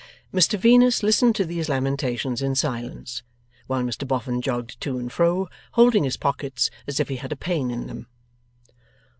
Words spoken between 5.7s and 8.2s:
holding his pockets as if he had a pain in them.